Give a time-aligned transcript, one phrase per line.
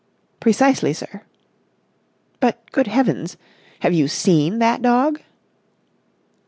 [0.39, 1.21] "Precisely, sir."
[2.39, 3.37] "But, good heavens!
[3.81, 5.21] Have you seen that dog?"